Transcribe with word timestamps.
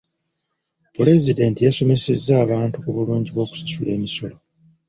Pulezidenti 0.95 1.59
yasomesezza 1.61 2.31
abantu 2.45 2.75
ku 2.83 2.89
bulungi 2.95 3.29
bw'okusasula 3.31 3.89
emisolo. 3.97 4.35